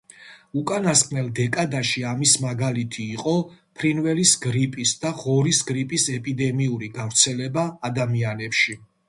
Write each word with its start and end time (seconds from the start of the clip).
უკანასკნელ 0.59 1.25
დეკადაში 1.39 2.01
ამის 2.11 2.33
მაგალითი 2.45 3.05
იყო 3.17 3.33
ფრინველის 3.81 4.33
გრიპის 4.47 4.95
და 5.05 5.13
ღორის 5.21 5.61
გრიპის 5.69 6.09
ეპიდემიური 6.17 6.91
გავრცელება 6.99 7.69
ადამიანებში. 7.93 8.79